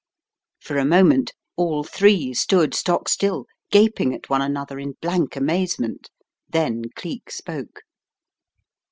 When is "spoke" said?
7.29-7.83